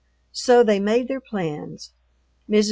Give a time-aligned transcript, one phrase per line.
[0.31, 1.93] So they made their plans.
[2.49, 2.59] Mrs.